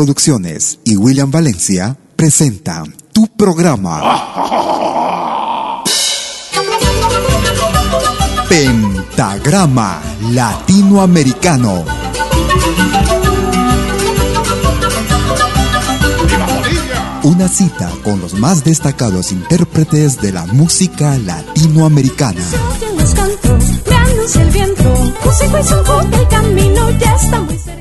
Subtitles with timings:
[0.00, 4.00] Producciones y William Valencia presentan tu programa.
[8.48, 11.84] Pentagrama Latinoamericano.
[17.22, 22.40] Una cita con los más destacados intérpretes de la música latinoamericana.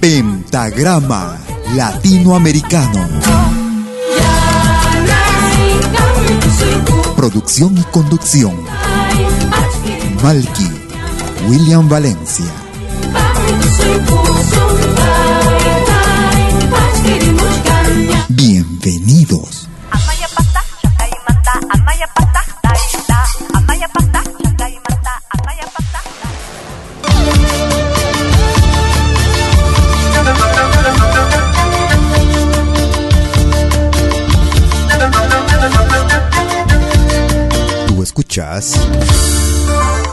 [0.02, 3.08] Pentagrama Latinoamericano.
[7.16, 8.56] Producción y conducción.
[10.24, 10.70] Malky,
[11.48, 12.46] William Valencia.
[18.30, 19.59] Bienvenidos.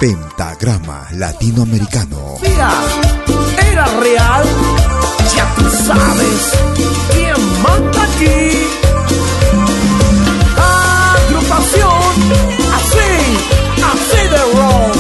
[0.01, 2.39] Pentagrama Latinoamericano.
[2.43, 2.73] Mira,
[3.71, 4.45] era real.
[5.37, 6.41] Ya tú sabes
[7.13, 8.67] quién manda aquí.
[10.59, 12.03] Agrupación,
[12.79, 13.13] así,
[13.93, 14.97] así de rock.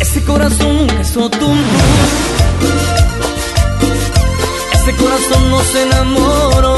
[0.00, 1.54] Ese corazón que es tonto.
[4.72, 6.69] Ese corazón no se enamoró.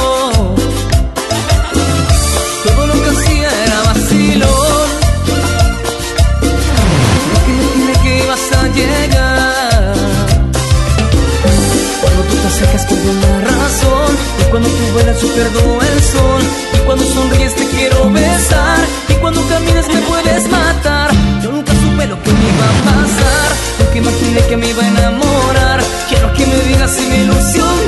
[14.53, 16.43] Cuando tú vuelas yo pierdo el sol.
[16.75, 18.81] Y cuando sonríes te quiero besar.
[19.09, 21.11] Y cuando caminas me puedes matar.
[21.43, 23.49] Yo nunca supe lo que me iba a pasar.
[23.81, 25.81] Nunca imaginé que me iba a enamorar.
[26.09, 27.81] Quiero que me digas si me ilusioné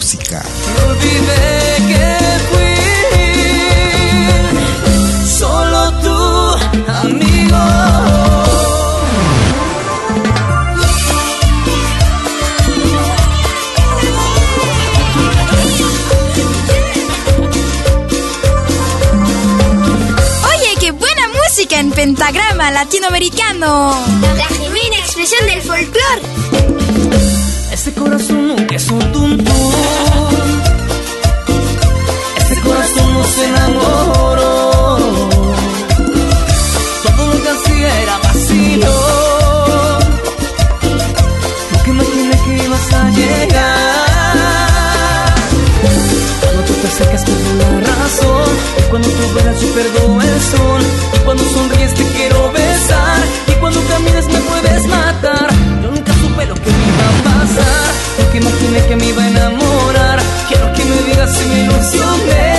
[0.00, 0.42] música.
[0.66, 2.08] Me olvidé que
[2.48, 2.74] fui
[5.28, 6.18] solo tu
[7.04, 7.64] amigo.
[20.48, 24.02] Oye, qué buena música en pentagrama latinoamericano.
[24.38, 26.22] La genuina expresión del folclore.
[27.70, 29.40] Ese corazón que es un tuntún.
[29.40, 29.99] Ese
[48.90, 50.82] Cuando pierdo tú vuelas yo perdo el sol.
[51.14, 53.20] Y cuando sonríes te quiero besar.
[53.46, 55.48] Y cuando caminas me puedes matar.
[55.80, 57.90] Yo nunca supe lo que me iba a pasar.
[58.16, 60.18] Porque imaginé que me iba a enamorar.
[60.48, 62.49] Quiero que me digas si me ilusioné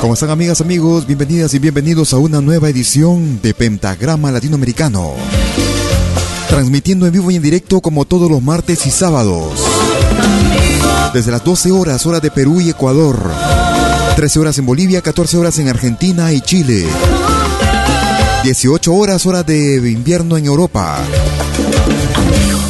[0.00, 1.06] ¿Cómo están amigas, amigos?
[1.06, 5.12] Bienvenidas y bienvenidos a una nueva edición de Pentagrama Latinoamericano.
[6.48, 9.60] Transmitiendo en vivo y en directo como todos los martes y sábados.
[11.12, 13.30] Desde las 12 horas, hora de Perú y Ecuador.
[14.16, 16.86] 13 horas en Bolivia, 14 horas en Argentina y Chile.
[18.42, 20.96] 18 horas, hora de invierno en Europa.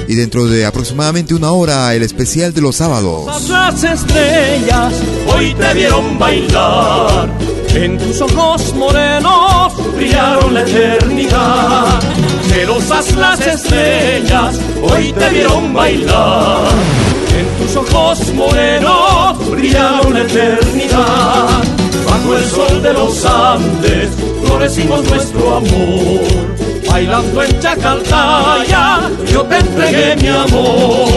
[0.09, 3.49] Y dentro de aproximadamente una hora, el especial de los sábados.
[3.49, 4.93] Las estrellas
[5.35, 7.31] hoy te vieron bailar.
[7.75, 12.01] En tus ojos morenos brillaron la eternidad.
[12.49, 16.69] Celosas las estrellas hoy te vieron bailar.
[17.39, 21.65] En tus ojos morenos brillaron la eternidad.
[22.05, 24.11] Bajo el sol de los Andes
[24.45, 26.46] florecimos nuestro amor
[26.97, 31.09] bailando en Chacaltaya, yo te entregué mi amor.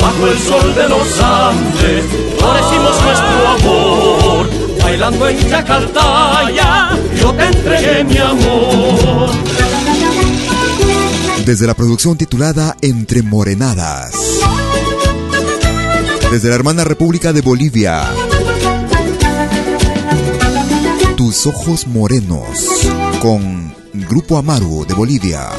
[0.00, 2.04] Bajo el sol de los Andes,
[2.38, 4.50] florecimos nuestro amor.
[4.82, 9.30] Bailando en Chacaltaya, yo te entregué mi amor.
[11.44, 14.12] Desde la producción titulada Entre Morenadas.
[16.30, 18.04] Desde la hermana República de Bolivia.
[21.18, 22.88] Tus ojos morenos
[23.20, 23.77] con
[24.08, 25.50] Grupo Amaru de Bolivia.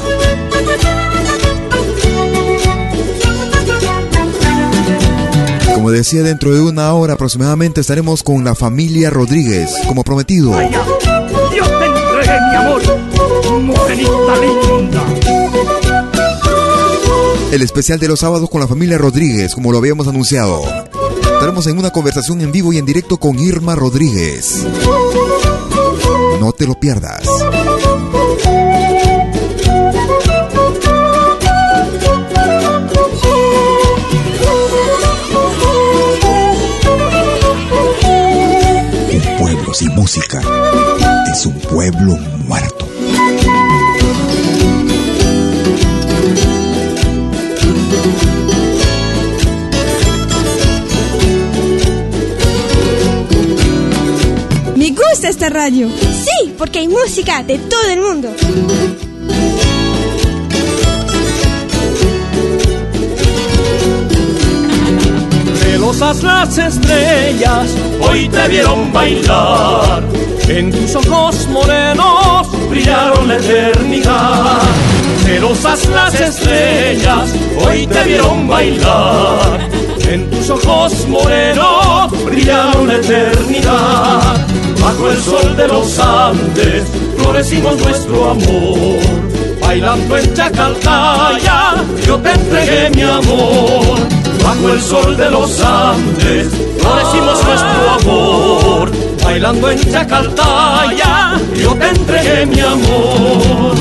[5.72, 10.50] Como decía, dentro de una hora aproximadamente estaremos con la familia Rodríguez, como prometido.
[10.60, 10.82] yo
[11.78, 12.82] te entregué mi amor,
[14.40, 15.04] linda.
[17.52, 20.62] El especial de los sábados con la familia Rodríguez, como lo habíamos anunciado.
[21.22, 24.66] Estaremos en una conversación en vivo y en directo con Irma Rodríguez.
[26.40, 27.28] No te lo pierdas.
[39.74, 40.40] Sin música
[41.32, 42.88] es un pueblo muerto.
[54.76, 55.88] Me gusta esta radio.
[55.88, 59.09] Sí, porque hay música de todo el mundo.
[65.80, 67.70] Celosas las estrellas
[68.06, 70.02] hoy te vieron bailar.
[70.46, 74.60] En tus ojos morenos brillaron la eternidad.
[75.24, 77.34] Celosas las estrellas
[77.64, 79.70] hoy te vieron bailar.
[80.06, 84.46] En tus ojos morenos brillaron la eternidad.
[84.82, 86.84] Bajo el sol de los Andes
[87.16, 88.98] florecimos nuestro amor.
[89.62, 94.20] Bailando en Chacaltaya, yo te entregué mi amor
[94.50, 96.48] bajo el sol de los Andes,
[96.80, 98.90] florecimos nuestro amor.
[99.22, 103.74] bailando en Chacaltaya, yo te entregué mi amor.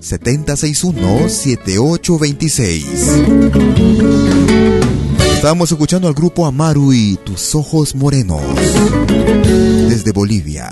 [0.00, 3.98] 761 7826.
[5.38, 8.42] Estamos escuchando al grupo Amaru y Tus Ojos Morenos
[9.88, 10.68] desde Bolivia.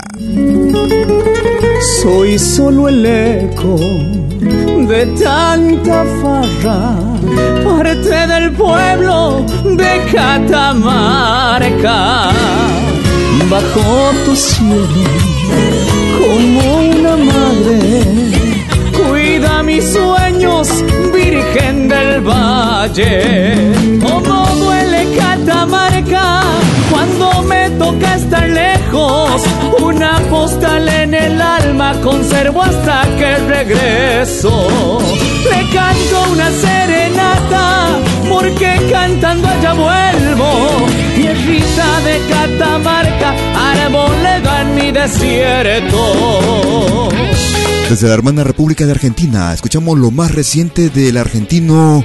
[2.01, 6.97] Soy solo el eco de tanta farra,
[7.63, 11.49] parte del pueblo de Catamarca.
[13.49, 14.85] Bajo tu cielo,
[16.19, 18.03] como una madre,
[18.91, 20.67] cuida mis sueños,
[21.13, 23.71] Virgen del Valle.
[24.01, 24.26] Como
[28.17, 29.41] estar lejos.
[29.81, 34.99] Una postal en el alma conservo hasta que regreso.
[35.49, 40.49] Le canto una serenata porque cantando allá vuelvo.
[41.15, 43.35] Tierrita de Catamarca,
[43.71, 45.99] arboleda en mi desierto.
[47.89, 52.03] Desde la hermana República de Argentina, escuchamos lo más reciente del argentino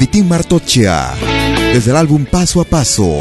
[0.00, 1.14] Vitín Martochea
[1.72, 3.18] desde el álbum Paso a Paso,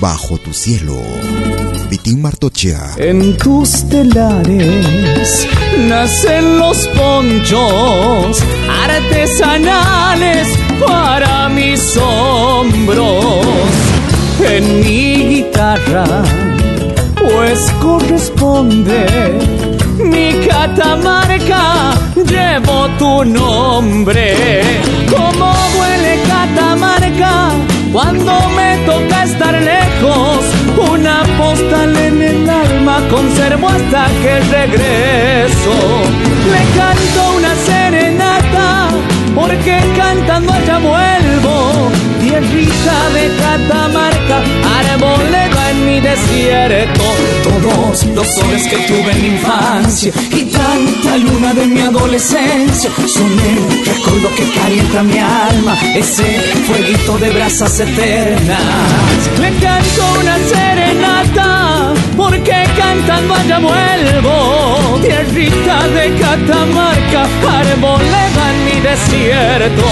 [0.00, 1.00] Bajo tu cielo,
[1.88, 2.96] Vitín Martochea.
[2.98, 5.46] En tus telares
[5.88, 8.42] nacen los ponchos
[8.84, 10.48] artesanales
[10.86, 13.46] para mis hombros.
[14.46, 16.22] En mi guitarra,
[17.18, 19.38] pues corresponde
[19.98, 24.62] mi catamarca, llevo tu nombre.
[25.10, 30.44] Como huele Catamarca cuando me toca estar lejos.
[30.90, 35.74] Una postal en el alma conservo hasta que regreso.
[36.52, 38.88] Le canto una serenata
[39.34, 41.90] porque cantando allá vuelvo.
[42.20, 44.38] Tierrita de Catamarca,
[44.78, 47.04] arboleda en mi desierto.
[47.42, 53.32] Todos los soles que tuve en mi infancia y tanta luna de mi adolescencia son
[53.32, 56.24] el recuerdo que calienta mi alma, ese
[56.66, 59.30] fueguito de brasas eternas.
[59.40, 64.98] Le canto una serenata porque cantando allá vuelvo.
[65.00, 69.86] Tierrita de Catamarca, arboleda en mi desierto.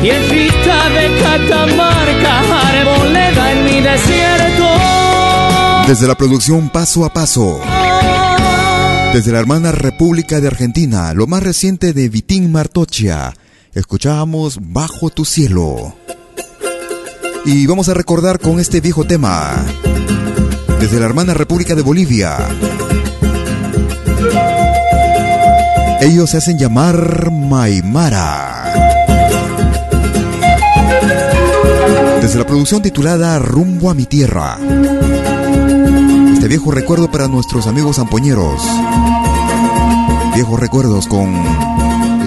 [0.00, 4.71] Tierrita de Catamarca, arboleda en mi desierto.
[5.86, 7.60] Desde la producción Paso a Paso.
[9.12, 13.34] Desde la hermana República de Argentina, lo más reciente de Vitín Martochia,
[13.74, 15.94] escuchábamos Bajo tu cielo.
[17.44, 19.64] Y vamos a recordar con este viejo tema,
[20.80, 22.38] desde la hermana República de Bolivia.
[26.00, 28.74] Ellos se hacen llamar Maimara.
[32.22, 34.58] Desde la producción titulada Rumbo a mi tierra.
[36.52, 38.62] Viejo recuerdo para nuestros amigos zampoñeros.
[40.34, 41.32] Viejos recuerdos con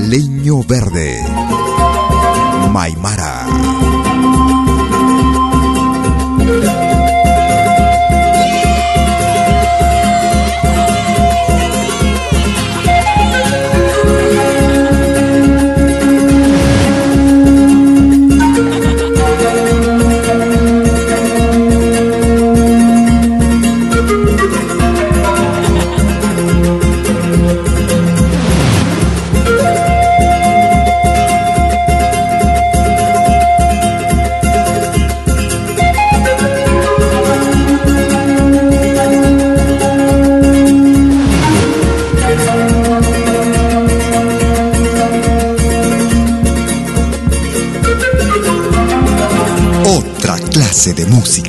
[0.10, 1.24] Leño Verde.
[2.72, 3.46] Maimara.
[50.86, 51.45] Clase de música.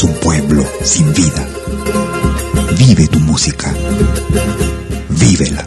[0.00, 1.46] Es un pueblo sin vida.
[2.78, 3.74] Vive tu música.
[5.10, 5.66] Vívela.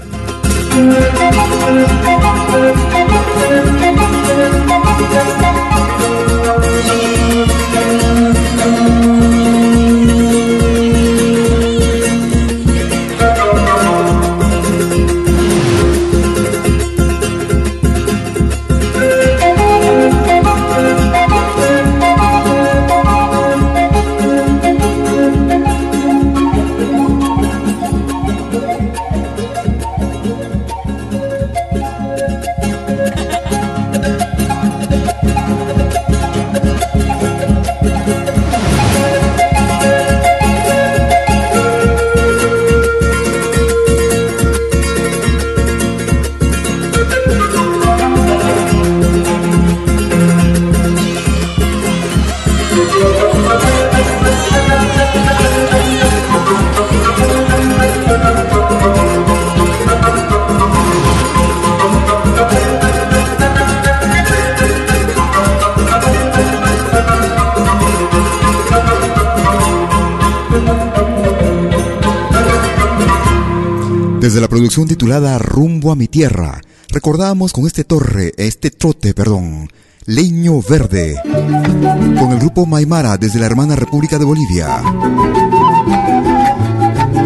[74.33, 79.69] Desde la producción titulada Rumbo a mi tierra, recordamos con este torre, este trote, perdón,
[80.07, 84.81] Leño Verde, con el grupo Maimara desde la hermana República de Bolivia.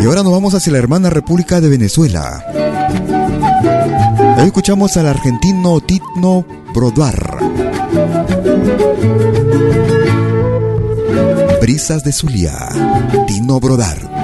[0.01, 2.43] Y ahora nos vamos hacia la hermana República de Venezuela.
[4.37, 7.37] Hoy escuchamos al argentino Titno Brodar.
[11.61, 12.67] Brisas de Zulia,
[13.27, 14.16] Tino Brodar.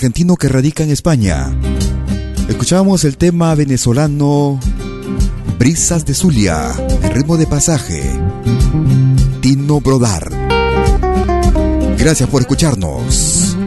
[0.00, 1.54] Argentino que radica en España.
[2.48, 4.58] Escuchábamos el tema venezolano
[5.58, 8.02] Brisas de Zulia, en ritmo de pasaje.
[9.42, 10.30] Tino Brodar.
[11.98, 13.58] Gracias por escucharnos.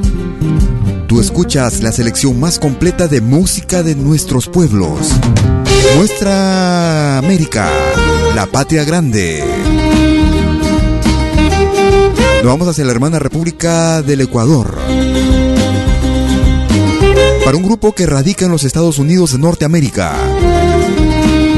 [1.07, 5.11] Tú escuchas la selección más completa de música de nuestros pueblos.
[5.97, 7.69] Nuestra América,
[8.33, 9.43] la patria grande.
[12.37, 14.79] Nos vamos hacia la hermana República del Ecuador.
[17.45, 20.15] Para un grupo que radica en los Estados Unidos de Norteamérica.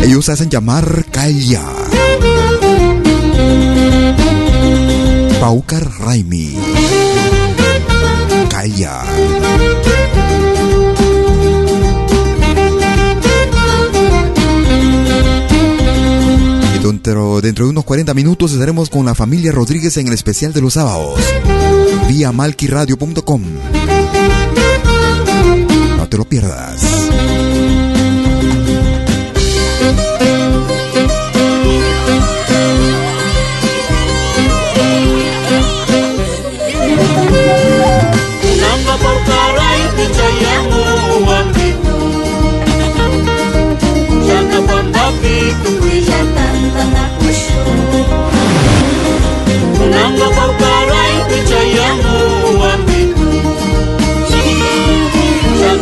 [0.04, 1.64] Ellos hacen llamar Kaya.
[5.40, 6.58] Paucar Raimi.
[8.50, 9.04] Kaya.
[17.06, 20.62] Dentro, dentro de unos 40 minutos estaremos con la familia Rodríguez en el especial de
[20.62, 21.20] los sábados.
[22.08, 23.42] Vía malquiradio.com.
[26.16, 26.82] Te lo pierdas.
[38.62, 40.84] Nanga paukarai pichayamu
[41.40, 41.96] ambiku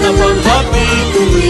[0.03, 1.42] na ponta pico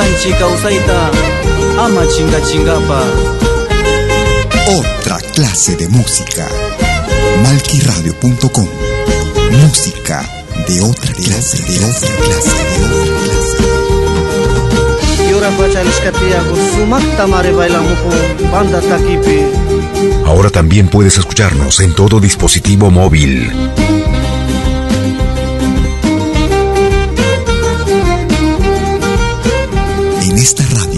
[0.00, 1.10] Kawsayta
[1.78, 2.04] ama
[4.78, 6.48] Otra clase de música.
[7.42, 8.68] Malquiradio.com.
[9.62, 10.26] Música
[10.66, 13.58] de otra clase, de otra clase, de otra clase.
[15.30, 18.10] Yura pachalishkatiago sumakta mare bailamujo
[18.50, 19.44] banda takipi
[20.24, 23.52] Ahora también puedes escucharnos en todo dispositivo móvil.
[30.40, 30.89] Esta radio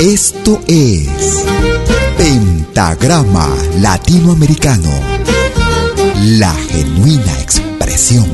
[0.00, 1.44] Esto es
[2.18, 3.48] Pentagrama
[3.80, 4.90] Latinoamericano.
[6.38, 8.28] La genuina expresión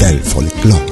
[0.00, 0.89] del folclore.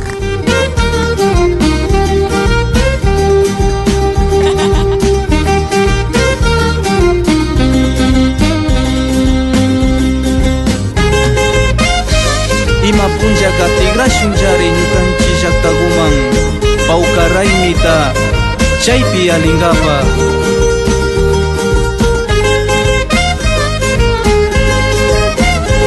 [18.80, 20.02] Chaypi alingapa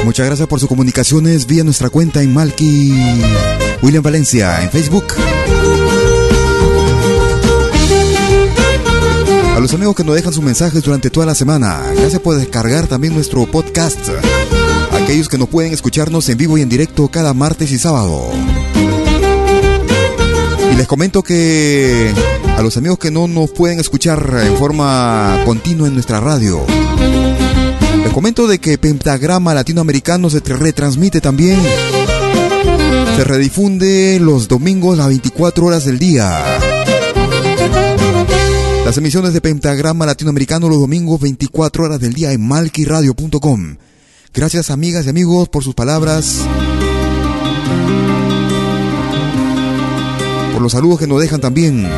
[0.04, 2.94] Muchas gracias por sus comunicaciones vía nuestra cuenta en Malki
[3.82, 5.06] William Valencia en Facebook.
[9.56, 12.88] A los amigos que nos dejan sus mensajes durante toda la semana, gracias por descargar
[12.88, 14.00] también nuestro podcast.
[14.92, 18.32] Aquellos que no pueden escucharnos en vivo y en directo cada martes y sábado.
[20.72, 22.14] Y les comento que
[22.58, 26.66] a los amigos que no nos pueden escuchar en forma continua en nuestra radio,
[28.04, 31.60] Les comento de que Pentagrama Latinoamericano se retransmite también.
[33.16, 36.44] Se redifunde los domingos a 24 horas del día.
[38.86, 43.78] Las emisiones de Pentagrama Latinoamericano los domingos 24 horas del día en malquiradio.com.
[44.34, 46.40] Gracias amigas y amigos por sus palabras.
[50.62, 51.90] Los saludos que nos dejan también.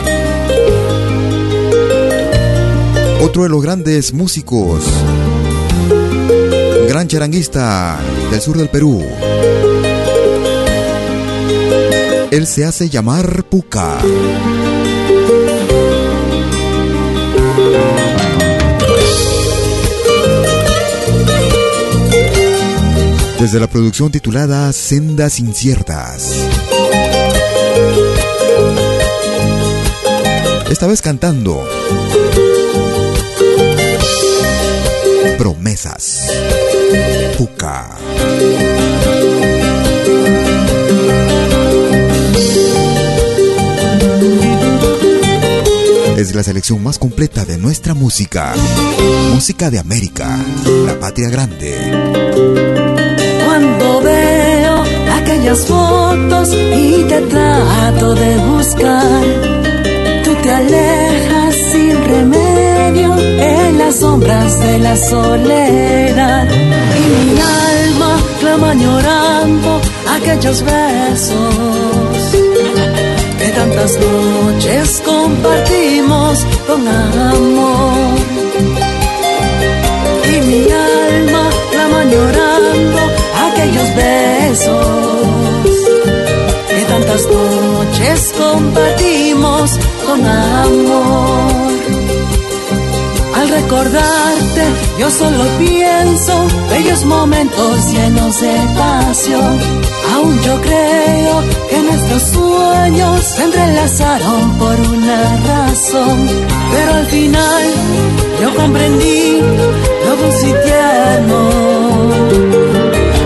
[3.22, 4.86] Otro de los grandes músicos.
[6.88, 8.00] Gran charanguista
[8.32, 9.04] del sur del Perú.
[12.32, 13.98] Él se hace llamar Puca.
[23.42, 26.48] Desde la producción titulada Sendas Inciertas.
[30.70, 31.64] Esta vez cantando
[35.38, 36.32] Promesas.
[37.38, 37.90] Puca.
[46.18, 48.54] Es la selección más completa de nuestra música.
[49.34, 50.40] Música de América,
[50.86, 51.76] la patria grande.
[53.46, 59.53] Cuando veo aquellas fotos y te trato de buscar,
[60.44, 66.48] te alejas sin remedio en las sombras de la soledad.
[67.00, 69.82] Y mi alma clama llorando
[70.16, 71.56] aquellos besos
[73.40, 78.18] que tantas noches compartimos con amor.
[80.34, 83.02] Y mi alma clama llorando
[83.48, 84.88] aquellos besos
[86.70, 89.80] que tantas noches compartimos
[90.14, 91.74] con amor.
[93.36, 94.64] Al recordarte,
[95.00, 99.60] yo solo pienso bellos momentos llenos de pasión.
[100.14, 106.28] Aún yo creo que nuestros sueños se entrelazaron por una razón.
[106.74, 107.64] Pero al final
[108.42, 109.42] yo comprendí
[110.06, 111.50] lo dulce y tierno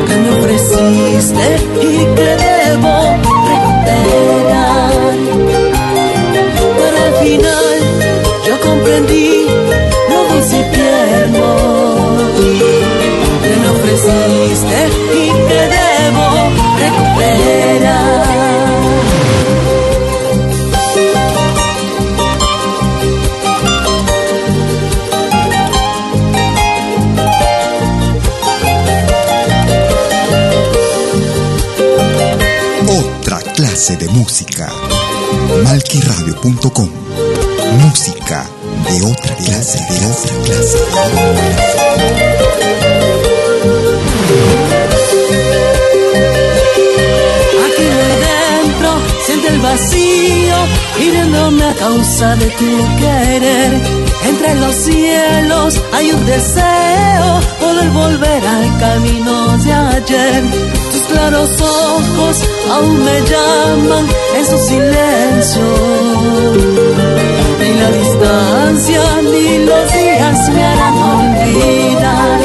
[0.07, 1.47] que me ofreciste
[1.81, 3.36] y que debo
[52.17, 53.79] de tu querer.
[54.25, 60.43] Entre los cielos hay un deseo poder volver al camino de ayer.
[60.91, 65.61] Tus claros ojos aún me llaman en su silencio.
[67.59, 72.39] Ni la distancia ni los días me harán olvidar.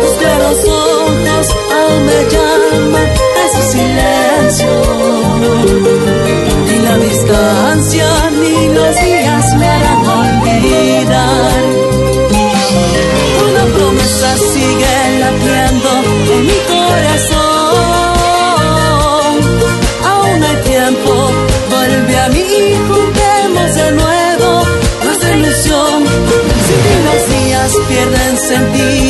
[0.00, 3.08] Tus claros ojos aún me llaman
[3.42, 4.70] en su silencio.
[6.92, 11.62] La distancia ni los días me harán olvidar.
[13.46, 15.90] Una promesa sigue latiendo
[16.34, 17.32] en mi corazón.
[20.04, 21.12] Aún hay tiempo,
[21.70, 24.50] vuelve a mí y juntemos de nuevo
[25.02, 26.04] nuestra ilusión.
[26.66, 29.01] Si ti los días pierden sentido,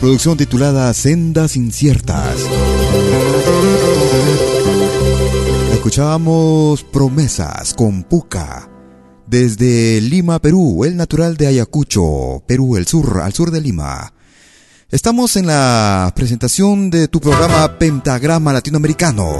[0.00, 2.36] producción titulada Sendas Inciertas.
[5.72, 8.68] Escuchábamos Promesas con Puca.
[9.26, 14.12] Desde Lima, Perú, el natural de Ayacucho, Perú, el sur, al sur de Lima.
[14.90, 19.36] Estamos en la presentación de tu programa Pentagrama Latinoamericano.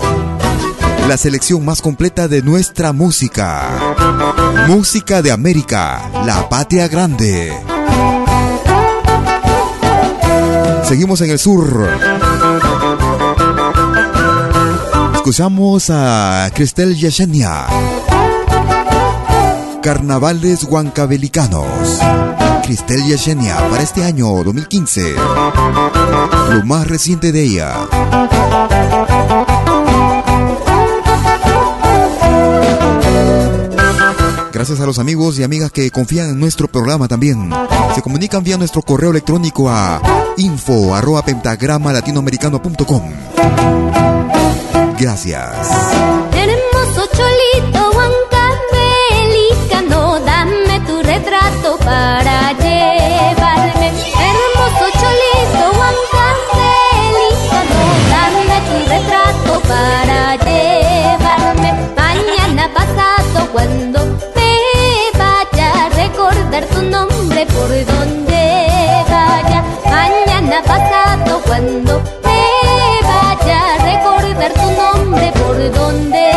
[1.08, 3.94] La selección más completa de nuestra música.
[4.68, 7.50] Música de América, la patria grande.
[10.88, 11.86] Seguimos en el sur.
[15.14, 17.66] Escuchamos a Cristel Yesenia.
[19.82, 22.00] Carnavales Huancabelicanos.
[22.64, 25.14] Cristel Yesenia para este año 2015.
[26.52, 27.74] Lo más reciente de ella.
[34.58, 37.48] Gracias a los amigos y amigas que confían en nuestro programa también.
[37.94, 40.02] Se comunican vía nuestro correo electrónico a
[40.36, 43.02] info arroba pentagrama latinoamericano.com.
[44.98, 45.54] Gracias.
[46.32, 52.27] Hermoso cholito huancamelicano, dame tu retrato para
[67.54, 69.64] por donde vaya.
[69.84, 76.27] Mañana pasado cuando me vaya a recordar tu nombre por donde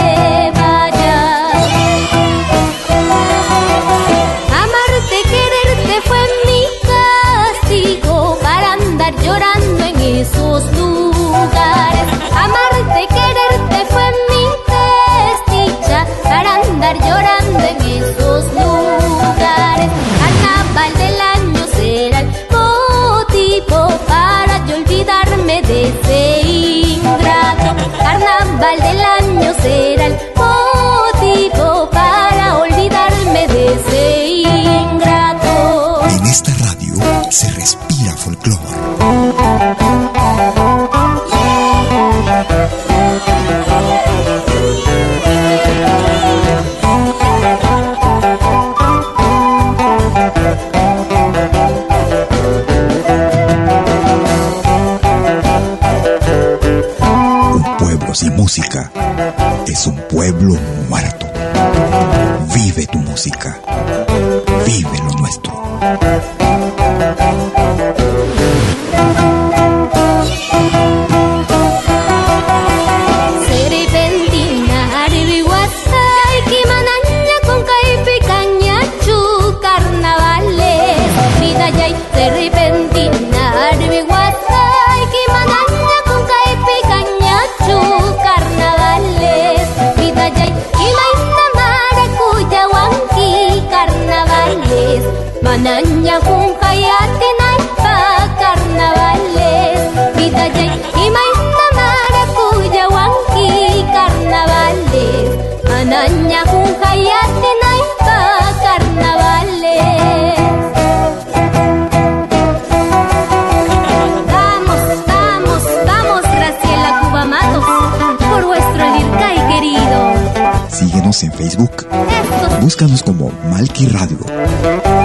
[122.72, 125.01] Búscanos como Malki Radio.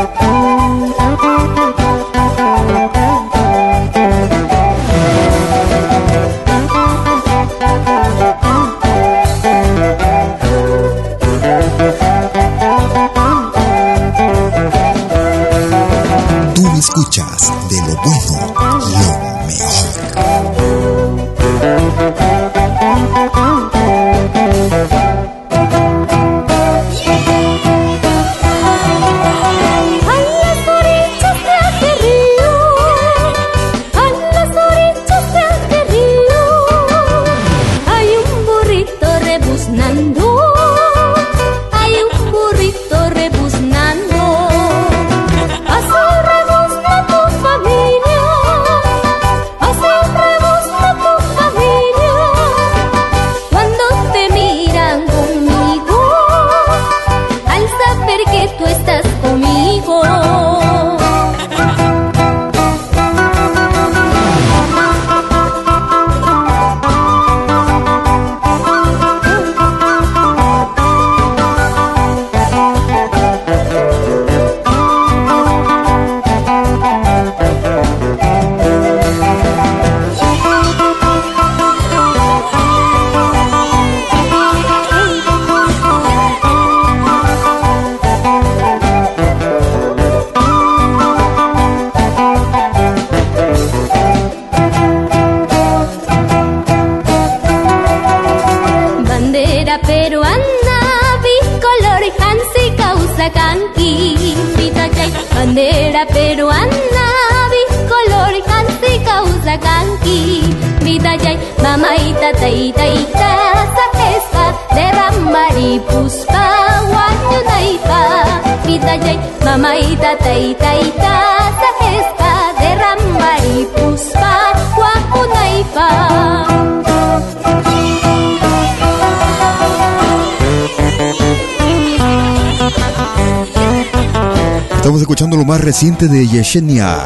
[135.77, 136.97] Reciente de Yesenia.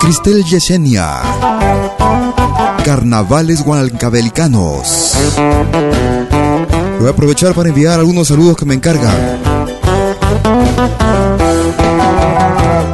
[0.00, 1.22] Cristel Yesenia.
[2.84, 5.12] Carnavales Huancabelicanos.
[6.98, 9.14] Voy a aprovechar para enviar algunos saludos que me encargan.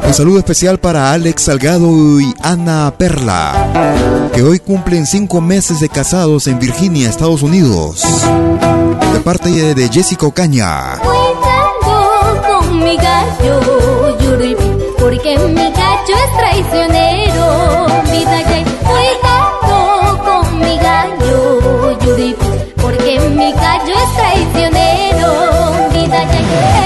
[0.06, 5.88] Un saludo especial para Alex Salgado y Ana Perla, que hoy cumplen cinco meses de
[5.88, 8.02] casados en Virginia, Estados Unidos.
[9.14, 10.98] De parte de Jessica Ocaña.
[12.46, 13.79] con mi gallo
[15.10, 17.86] porque mi gallo es traicionero.
[18.12, 18.58] Vida ya
[18.88, 22.46] cuidado con mi gallo, Yuripi,
[22.80, 25.30] porque mi gallo es traicionero.
[25.94, 26.40] Vida ya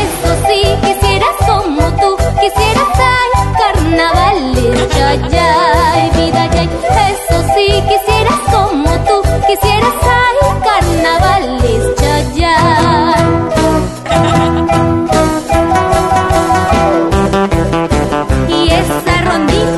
[0.06, 6.62] eso sí, quisieras como tú, quisieras al carnavales, ya ya, vida ya
[7.10, 9.16] eso sí, quisieras como tú,
[9.46, 12.14] quisieras al carnavales, ya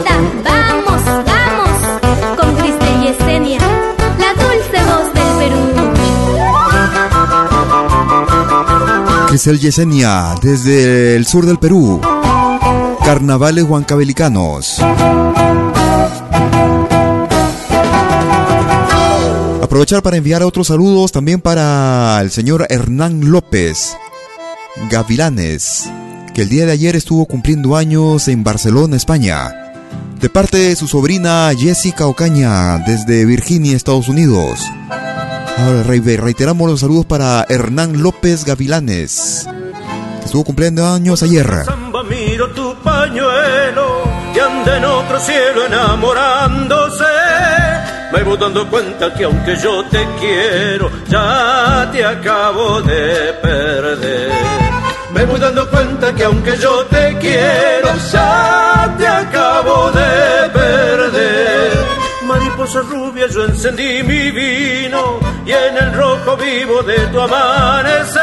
[0.05, 1.71] vamos, vamos,
[2.37, 5.61] con Cristel y la dulce voz del Perú.
[9.29, 12.01] Cristel Yesenia, desde el sur del Perú.
[13.05, 14.81] Carnavales huancabelicanos.
[19.63, 23.97] Aprovechar para enviar otros saludos también para el señor Hernán López
[24.91, 25.91] Gavilanes,
[26.35, 29.66] que el día de ayer estuvo cumpliendo años en Barcelona, España
[30.27, 34.59] de parte de su sobrina Jessica Ocaña desde Virginia, Estados Unidos.
[35.57, 39.47] Ahora reiteramos los saludos para Hernán López Gavilanes,
[40.19, 41.47] que estuvo cumpliendo años ayer.
[41.65, 44.03] Samba miro tu pañuelo
[44.35, 47.05] que anda en otro cielo enamorándose.
[48.13, 54.66] Me voy dando cuenta que aunque yo te quiero, ya te acabo de perder.
[55.17, 61.73] Me voy dando cuenta que aunque yo te quiero, ya te acabo de perder.
[62.27, 68.21] Mariposa rubia, yo encendí mi vino y en el rojo vivo de tu amanecer.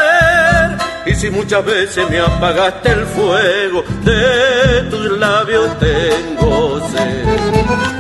[1.07, 7.25] Y si muchas veces me apagaste el fuego, de tus labios tengo sed.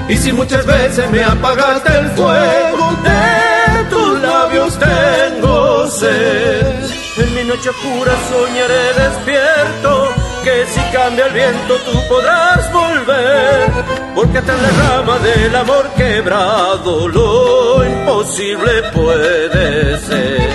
[0.07, 6.82] Y si muchas veces me apagaste el fuego, de tus labios tengo sed.
[7.15, 10.09] En mi noche oscura soñaré despierto
[10.43, 13.71] que si cambia el viento tú podrás volver,
[14.15, 20.49] porque hasta en la rama del amor quebrado lo imposible puede ser.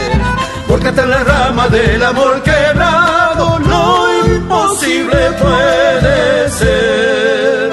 [0.67, 7.73] Porque hasta en la rama del amor quebrado lo imposible puede ser.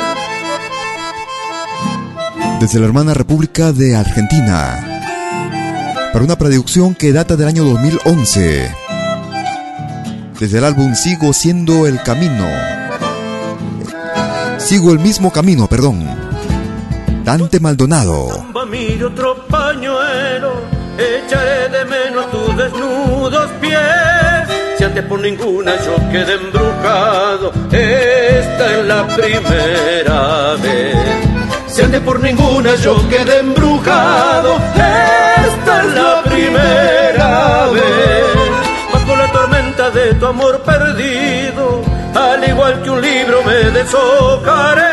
[2.60, 4.95] Desde la hermana República de Argentina
[6.16, 8.74] para una producción que data del año 2011.
[10.40, 12.48] Desde el álbum Sigo siendo el camino.
[14.58, 16.08] Sigo el mismo camino, perdón.
[17.26, 18.46] Dante Maldonado.
[18.72, 20.54] Miro otro pañuelo,
[20.98, 23.78] echaré de menos tus desnudos pies.
[24.78, 31.25] Si antes por ninguna yo quedé embrujado, esta es la primera vez
[31.76, 38.94] si antes por ninguna yo quedé embrujado, esta es la primera vez.
[38.94, 41.84] Bajo la tormenta de tu amor perdido,
[42.16, 44.84] al igual que un libro me deshojaré.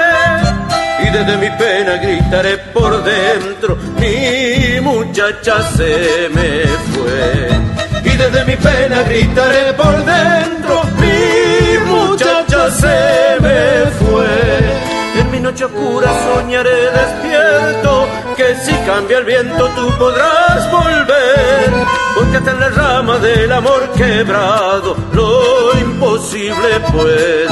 [1.04, 8.12] Y desde mi pena gritaré por dentro, mi muchacha se me fue.
[8.12, 14.41] Y desde mi pena gritaré por dentro, mi muchacha se me fue
[15.52, 21.70] noche oscura soñaré despierto que si cambia el viento tú podrás volver.
[22.16, 27.46] Porque hasta en la rama del amor quebrado lo imposible puede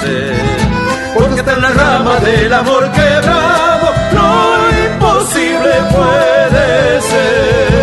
[0.00, 0.34] ser.
[1.14, 7.78] Porque hasta en la rama del amor quebrado lo imposible puede ser.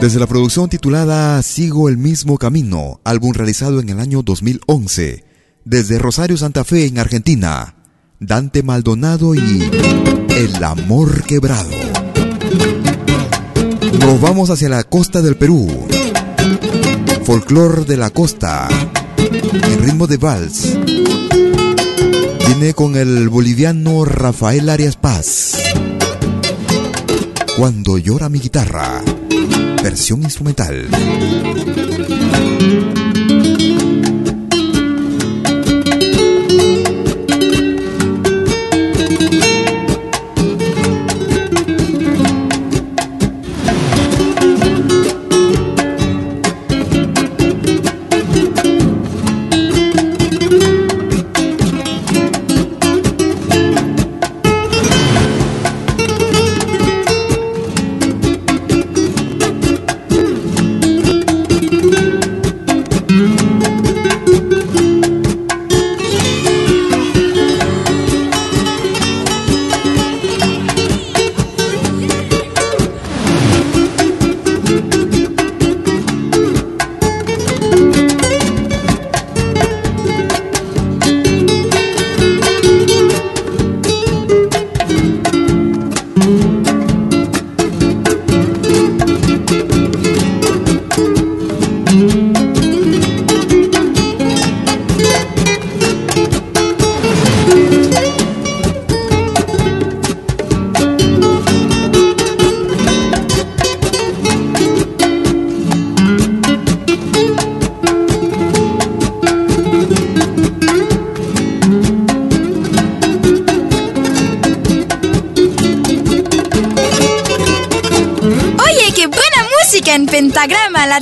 [0.00, 5.24] Desde la producción titulada Sigo el mismo camino, álbum realizado en el año 2011,
[5.66, 7.74] desde Rosario Santa Fe en Argentina,
[8.20, 9.68] Dante Maldonado y
[10.28, 11.68] El Amor Quebrado.
[13.98, 15.68] Nos vamos hacia la costa del Perú.
[17.24, 18.68] Folclor de la costa.
[19.80, 20.78] ritmo de vals.
[22.46, 25.58] Viene con el boliviano Rafael Arias Paz.
[27.56, 29.02] Cuando llora mi guitarra.
[29.82, 30.88] Versión instrumental.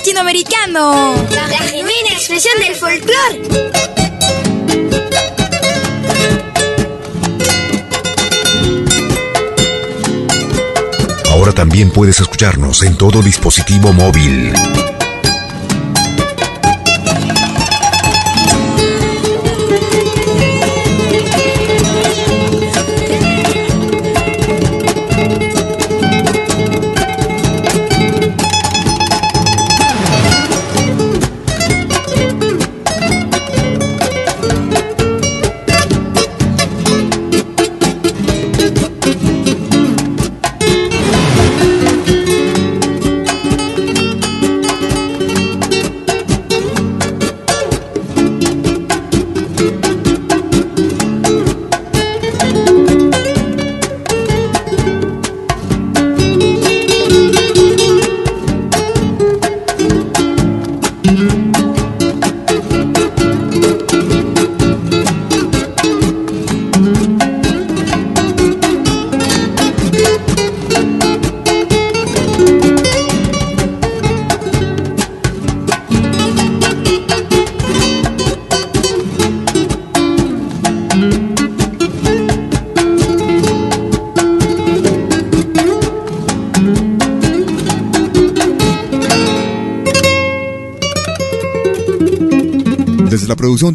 [0.05, 1.14] Latinoamericano.
[1.30, 3.40] La genuina expresión del folclore.
[11.30, 14.52] Ahora también puedes escucharnos en todo dispositivo móvil.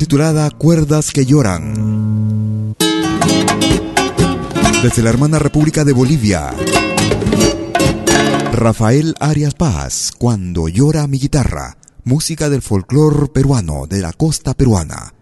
[0.10, 2.76] Titulada Cuerdas que lloran.
[4.82, 6.49] Desde la hermana República de Bolivia.
[8.51, 11.78] Rafael Arias Paz, Cuando llora mi guitarra.
[12.05, 15.14] Música del folclor peruano, de la costa peruana.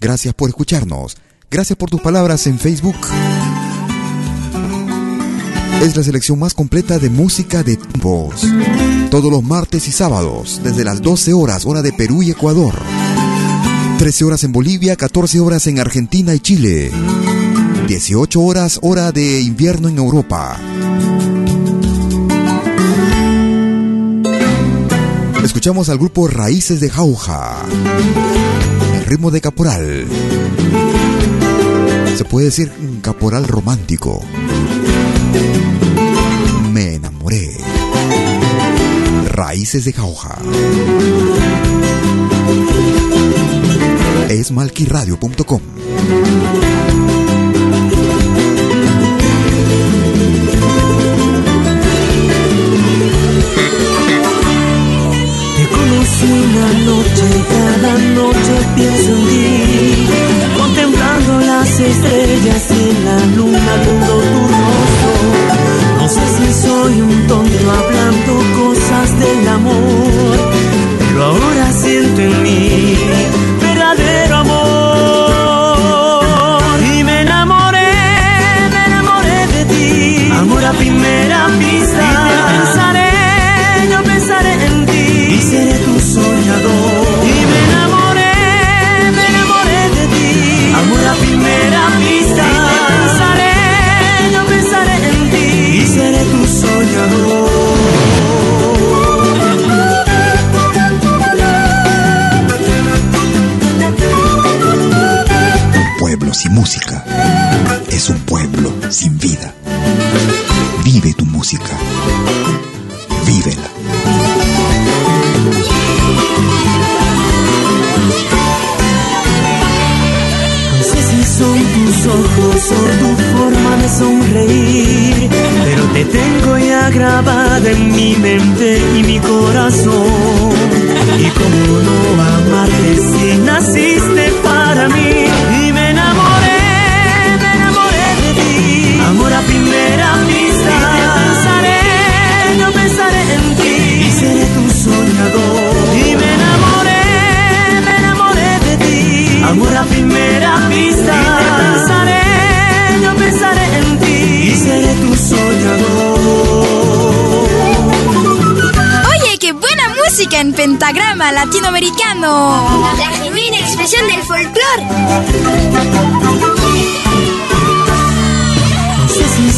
[0.00, 1.18] Gracias por escucharnos.
[1.48, 2.96] Gracias por tus palabras en Facebook.
[5.82, 8.44] Es la selección más completa de música de tiempos.
[9.08, 12.74] Todos los martes y sábados, desde las 12 horas, hora de Perú y Ecuador.
[14.02, 16.90] 13 horas en Bolivia, 14 horas en Argentina y Chile.
[17.86, 20.58] 18 horas hora de invierno en Europa.
[25.44, 27.58] Escuchamos al grupo Raíces de Jauja.
[28.96, 30.08] El ritmo de caporal.
[32.16, 34.20] Se puede decir un caporal romántico.
[36.72, 37.56] Me enamoré.
[39.28, 40.38] Raíces de Jauja
[44.34, 44.50] es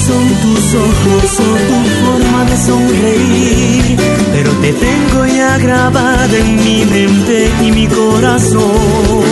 [0.07, 3.97] son tus ojos o tu forma de sonreír,
[4.33, 9.25] pero te tengo ya grabada en mi mente y mi corazón.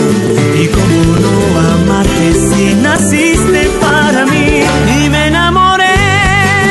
[0.63, 1.35] Y como no
[1.73, 4.47] amarte si naciste para mí
[4.97, 5.95] y me enamoré,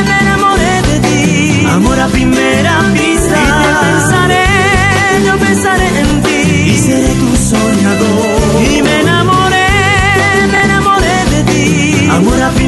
[0.09, 1.67] me enamoré de ti.
[1.71, 3.39] Amor a primera vista.
[3.43, 4.47] Y te pensaré,
[5.27, 6.41] yo pensaré en ti.
[6.73, 8.63] Y seré tu soñador.
[8.73, 9.69] Y me enamoré,
[10.53, 12.09] me enamoré de ti.
[12.11, 12.62] Amor a primera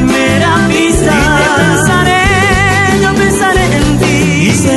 [4.37, 4.74] Y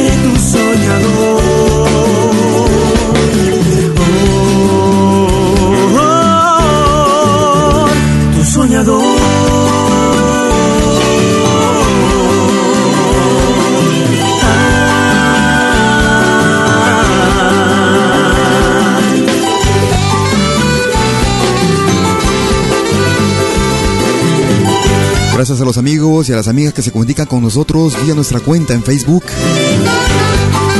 [25.60, 28.74] A los amigos y a las amigas que se comunican con nosotros vía nuestra cuenta
[28.74, 29.24] en Facebook.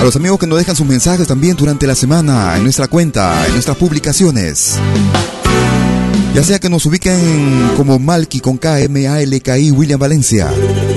[0.00, 3.44] A los amigos que nos dejan sus mensajes también durante la semana en nuestra cuenta,
[3.46, 4.74] en nuestras publicaciones.
[6.32, 10.48] Ya sea que nos ubiquen como Malki con KMALKI William Valencia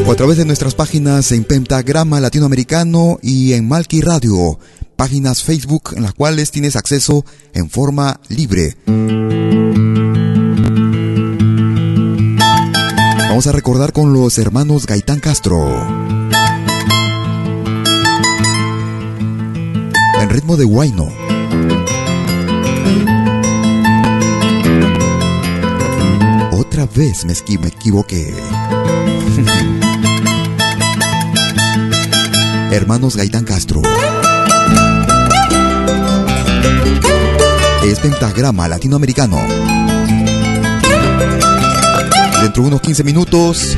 [0.06, 4.60] o a través de nuestras páginas en Pentagrama Latinoamericano y en Malki Radio,
[4.96, 8.76] páginas Facebook en las cuales tienes acceso en forma libre.
[13.42, 15.68] Vamos a recordar con los hermanos Gaitán Castro.
[20.22, 21.08] En ritmo de Guayno.
[26.52, 28.32] Otra vez me, esqui- me equivoqué.
[32.72, 33.82] hermanos Gaitán Castro.
[37.84, 39.81] Es pentagrama latinoamericano.
[42.52, 43.78] Dentro de unos 15 minutos,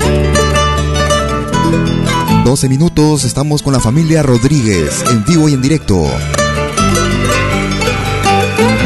[2.43, 6.09] 12 minutos, estamos con la familia Rodríguez, en vivo y en directo.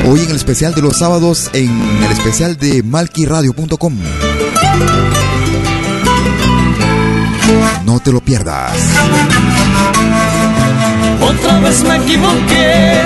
[0.05, 1.71] Hoy en el especial de los sábados, en
[2.03, 3.97] el especial de malquiradio.com.
[7.85, 8.73] No te lo pierdas.
[11.21, 13.03] Otra vez me equivoqué,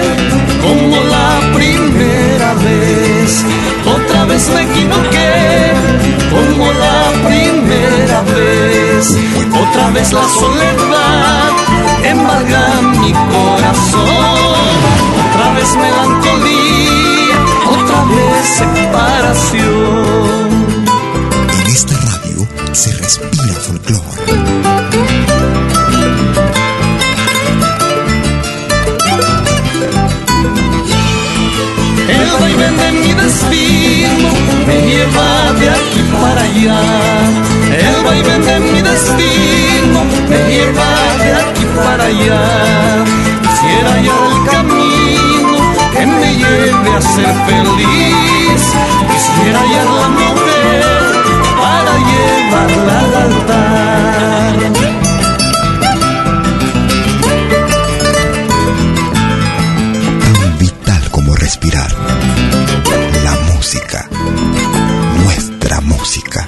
[0.63, 3.45] como la primera vez.
[4.31, 5.73] Vez me equivoqué,
[6.31, 9.05] como la primera vez.
[9.63, 11.51] Otra vez la soledad
[12.03, 14.51] embarga mi corazón.
[15.23, 17.37] Otra vez melancolía,
[17.75, 20.05] otra vez separación.
[21.59, 22.37] En esta radio
[22.71, 24.61] se respira folclore.
[32.07, 32.75] El vaivén
[34.67, 36.79] me lleva de aquí para allá.
[37.87, 39.99] El vaivén de mi destino
[40.29, 40.89] me lleva
[41.21, 42.41] de aquí para allá.
[43.43, 45.57] Quisiera hallar el camino
[45.93, 48.61] que me lleve a ser feliz.
[49.11, 51.01] Quisiera hallar la mujer
[51.61, 54.30] para llevarla al altar.
[66.01, 66.47] música.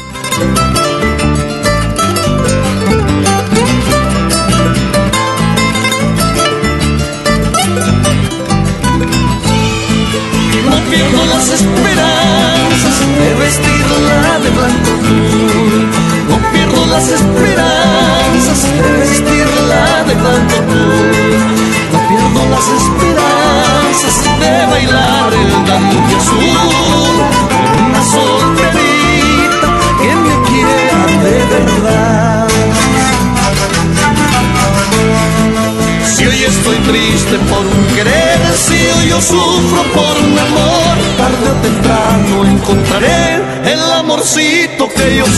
[10.70, 15.90] No pierdo las esperanzas de vestirla de blanco azul.
[16.30, 17.73] No pierdo las esperanzas.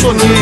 [0.06, 0.40] Soñé.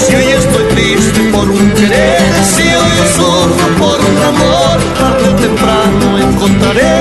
[0.00, 2.22] Si hoy estoy triste por un querer,
[2.54, 6.96] si hoy sufro por un amor, tarde o temprano encontraré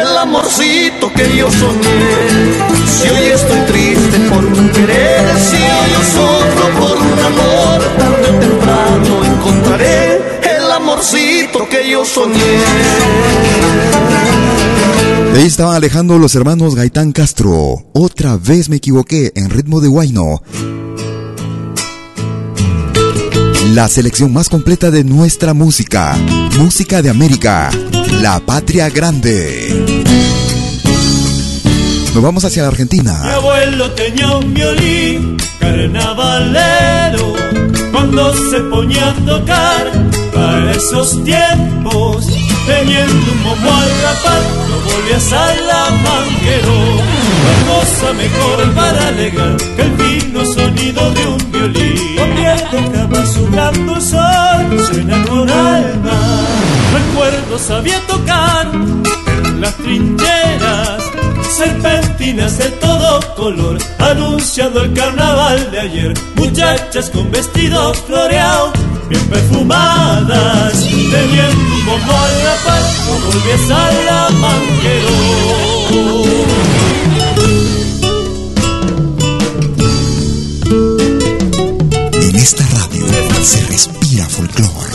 [0.00, 2.08] el amorcito que yo soñé.
[2.94, 8.40] Si hoy estoy triste por un querer, si hoy sufro por un amor, tarde o
[8.46, 10.00] temprano encontraré
[10.54, 12.54] el amorcito que yo soñé.
[15.36, 17.84] Ahí estaban alejando los hermanos Gaitán Castro.
[17.92, 20.42] Otra vez me equivoqué en ritmo de Guayno.
[23.74, 26.16] La selección más completa de nuestra música.
[26.58, 27.70] Música de América.
[28.22, 29.84] La patria grande.
[32.14, 33.20] Nos vamos hacia la Argentina.
[33.24, 37.34] Mi abuelo tenía un violín carnavalero
[37.92, 39.92] cuando se ponía a tocar
[40.32, 42.26] para esos tiempos
[42.66, 46.74] teniendo un bombo al rapar, no volvías a manquero.
[47.46, 52.05] No cosa mejor para alegrar que el fino sonido de un violín.
[52.72, 56.40] De su blando sol, suena con alma.
[56.92, 58.68] Recuerdo sabía tocar
[59.44, 60.98] en las trincheras,
[61.56, 66.14] serpentinas de todo color, anunciando el carnaval de ayer.
[66.34, 68.72] Muchachas con vestidos floreados
[69.08, 75.14] bien perfumadas, teniendo bombo a la par, volvies a la manguero.
[82.46, 83.04] Esta radio
[83.42, 84.92] se respira folclore.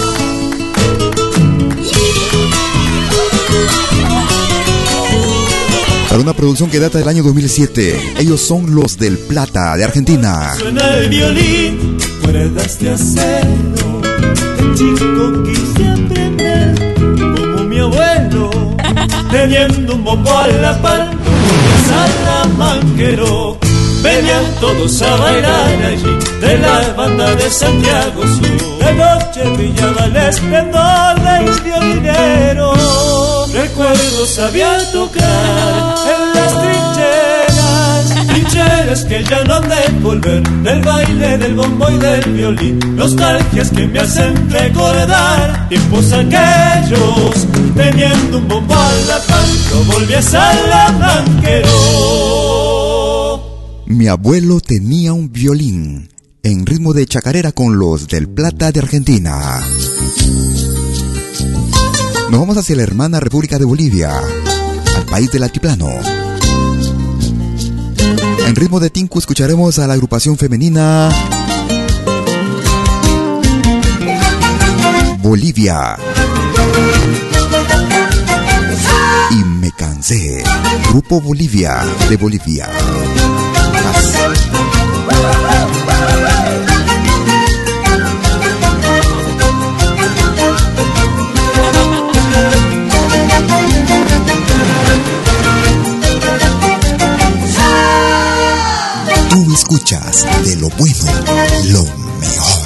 [6.07, 10.55] Para una producción que data del año 2007, ellos son los del Plata de Argentina.
[10.57, 14.01] Suena el violín, cuerdas de acero
[14.73, 18.49] chico quise aprender como mi abuelo,
[19.29, 21.21] teniendo un bombo a la par, un
[24.01, 28.77] Venían todos a bailar allí de la banda de Santiago Sur.
[28.79, 32.73] De noche brillaba el esplendor del violinero.
[33.53, 41.37] Recuerdo sabía tocar en las trincheras, trincheras que ya no han de volver del baile
[41.37, 42.79] del bombo y del violín.
[42.95, 47.45] Nostalgias que me hacen recordar tiempos aquellos,
[47.75, 51.69] teniendo un bombo a la pan, no volví a Salamanquero.
[53.91, 56.09] Mi abuelo tenía un violín
[56.43, 59.59] en ritmo de chacarera con los del Plata de Argentina.
[62.29, 64.17] Nos vamos hacia la hermana República de Bolivia,
[64.95, 65.89] al país del altiplano.
[68.47, 71.09] En ritmo de Tinku escucharemos a la agrupación femenina
[75.21, 75.97] Bolivia.
[79.31, 80.43] Y me cansé.
[80.89, 82.69] Grupo Bolivia de Bolivia.
[99.31, 101.05] Tú escuchas de lo bueno,
[101.69, 101.85] lo
[102.19, 102.59] mejor.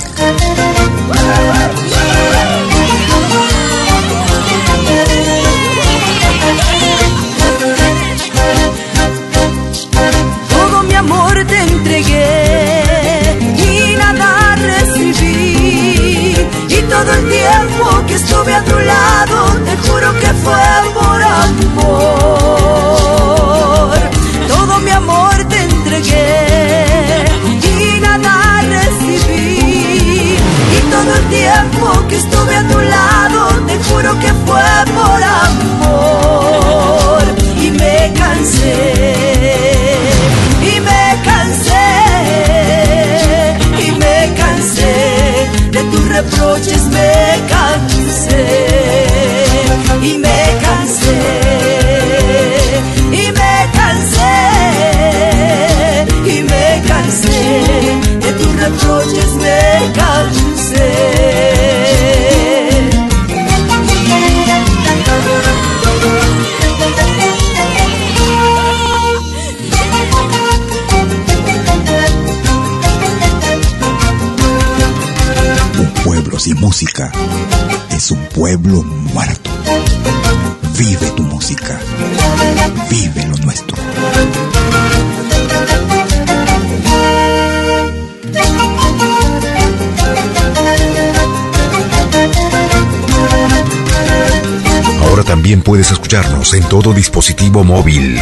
[95.61, 98.19] Puedes escucharnos en todo dispositivo móvil.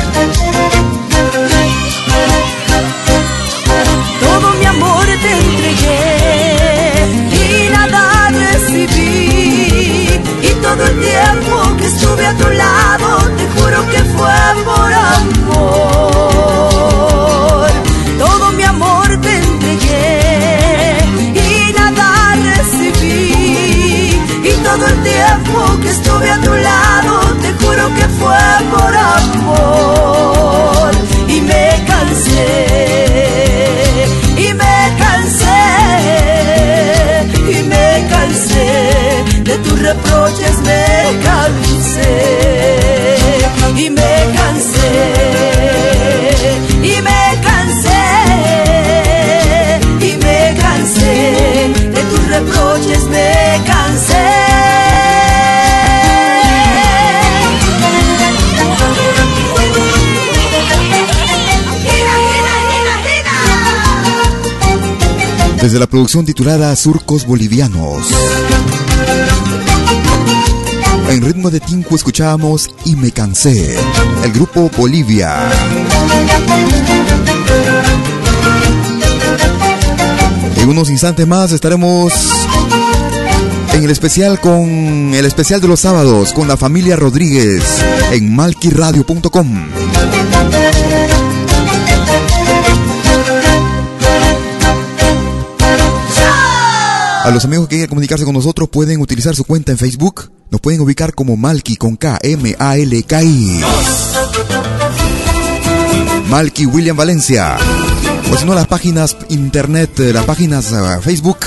[65.63, 68.09] Desde la producción titulada Surcos Bolivianos.
[71.09, 73.77] En ritmo de tinco escuchábamos Y me cansé,
[74.25, 75.37] el grupo Bolivia.
[80.57, 82.11] En unos instantes más estaremos
[83.71, 87.63] en el especial con el especial de los sábados con la familia Rodríguez
[88.11, 89.69] en malquiradio.com.
[97.23, 100.29] A los amigos que quieran comunicarse con nosotros pueden utilizar su cuenta en Facebook.
[100.51, 103.61] Nos pueden ubicar como Malki con K, M, A, L, K, I.
[106.29, 107.55] Malki William Valencia.
[108.29, 111.37] O si no, las páginas internet, eh, las páginas uh, Facebook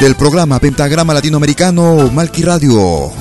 [0.00, 3.12] del programa Pentagrama Latinoamericano Malki Radio.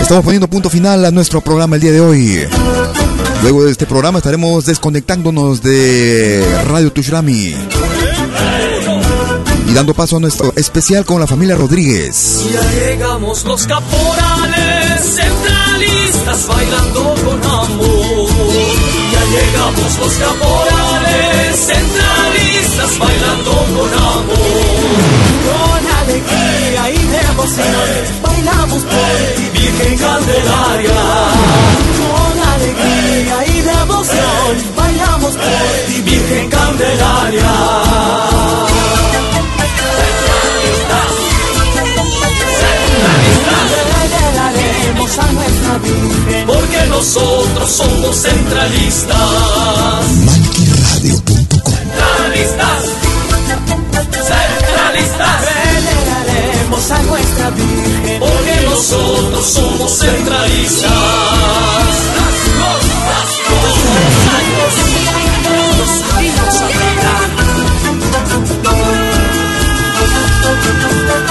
[0.00, 2.46] Estamos poniendo punto final a nuestro programa el día de hoy.
[3.42, 7.56] Luego de este programa estaremos desconectándonos de Radio Tushrami
[9.70, 12.44] y dando paso a nuestro especial con la familia Rodríguez.
[12.52, 18.28] Ya llegamos los caporales centralistas bailando con amor.
[19.12, 24.90] Ya llegamos los caporales centralistas bailando con amor.
[25.46, 27.90] Con alegría y devoción
[28.22, 31.02] bailamos por ti, Virgen Candelaria.
[32.00, 37.50] Con alegría y devoción bailamos por ti, Virgen Candelaria.
[48.10, 49.16] Somos centralistas.
[50.24, 52.84] Malquiradio.com Centralistas,
[54.26, 55.40] centralistas.
[55.44, 60.90] Veneraremos a nuestra Virgen, porque nosotros somos centralistas.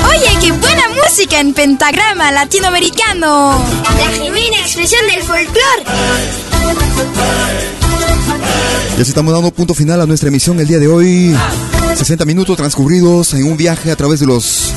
[0.09, 3.61] Oye, qué buena música en pentagrama latinoamericano.
[3.97, 6.48] La genuina expresión del folclore.
[8.97, 11.33] Ya se estamos dando punto final a nuestra emisión el día de hoy.
[11.95, 14.73] 60 minutos transcurridos en un viaje a través de los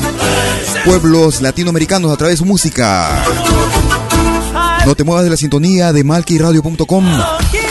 [0.85, 3.25] pueblos latinoamericanos, a través de su música.
[4.87, 7.07] No te muevas de la sintonía de malquiradio.com.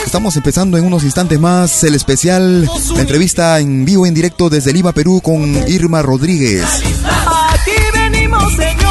[0.04, 4.72] Estamos empezando en unos instantes más el especial, la entrevista en vivo en directo desde
[4.72, 6.64] Lima, Perú con Irma Rodríguez.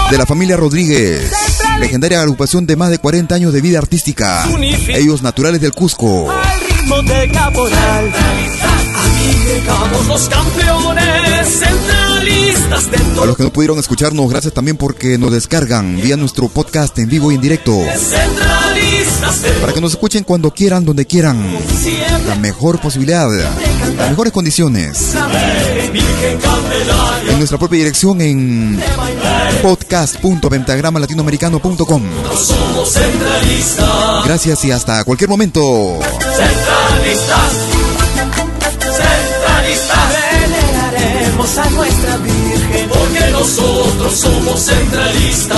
[0.09, 1.31] De la familia Rodríguez,
[1.79, 4.43] legendaria agrupación de más de 40 años de vida artística.
[4.89, 6.27] Ellos naturales del Cusco.
[7.05, 8.11] De caporal,
[9.45, 12.00] llegamos los campeones de
[12.71, 17.09] A los que no pudieron escucharnos, gracias también porque nos descargan vía nuestro podcast en
[17.09, 17.77] vivo y en directo.
[19.59, 21.43] Para que nos escuchen cuando quieran, donde quieran.
[22.27, 23.27] La mejor posibilidad,
[23.97, 25.13] las mejores condiciones.
[27.27, 28.79] En nuestra propia dirección en
[29.61, 32.03] podcast.pentagramalatinoamericano.com.
[34.25, 35.99] Gracias y hasta cualquier momento.
[36.19, 37.53] Centralistas,
[38.81, 42.40] centralistas, veneraremos a nuestra Virgen,
[43.29, 45.57] nosotros somos centralistas.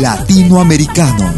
[0.00, 1.30] Latinoamericano.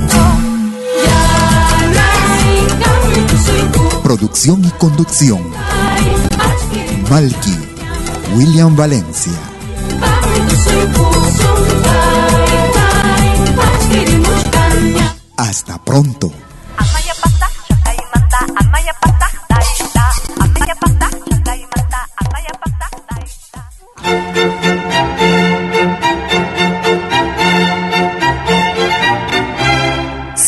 [4.03, 5.43] Producción y conducción.
[7.11, 7.57] Malky,
[8.35, 9.33] William Valencia.
[15.37, 16.33] Hasta pronto.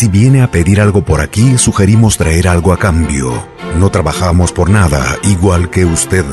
[0.08, 3.46] Viene a pedir algo por aquí, sugerimos traer algo a cambio.
[3.78, 6.24] No trabajamos por nada, igual que usted.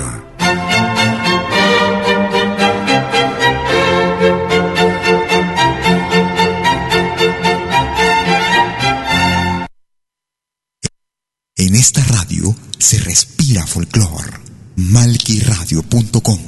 [11.57, 14.41] En esta radio se respira folclor.
[14.75, 16.39] Malquiradio.com.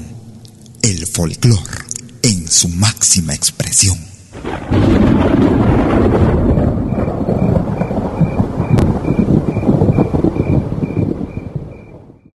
[0.81, 1.85] El folclor
[2.21, 3.97] en su máxima expresión.